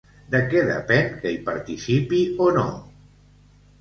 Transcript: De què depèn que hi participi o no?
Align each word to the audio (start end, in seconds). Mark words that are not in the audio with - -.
De 0.35 0.39
què 0.53 0.61
depèn 0.69 1.11
que 1.19 1.33
hi 1.35 1.37
participi 1.51 2.23
o 2.47 2.51
no? 2.59 2.67